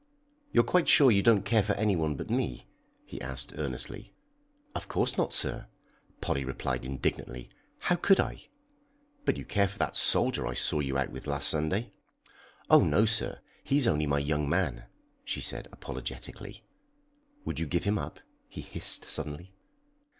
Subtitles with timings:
[0.51, 2.65] "You're quite sure you don't care for anyone but me?"
[3.05, 4.15] he asked earnestly.
[4.73, 5.67] "Of course not, sir!"
[6.21, 7.51] Polly replied indignantly.
[7.81, 8.47] "How could I?"
[9.25, 11.93] "But you care for that soldier I saw you out with last Sunday?"
[12.67, 14.85] "Oh no, sir, he's only my young man,"
[15.23, 16.63] she said apologetically.
[17.45, 19.53] "Would you give him up?" he hissed suddenly.